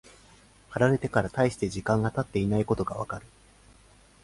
[0.71, 3.25] 貼られてから大して時間が経っていないことがわかる。